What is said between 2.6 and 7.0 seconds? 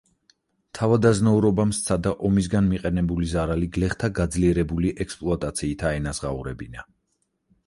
მიყენებული ზარალი გლეხთა გაძლიერებული ექსპლუატაციით აენაზღაურებინა.